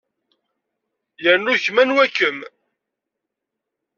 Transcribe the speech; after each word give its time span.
Yernu 1.23 1.53
kemm 1.63 1.77
anwa-kem? 1.81 2.37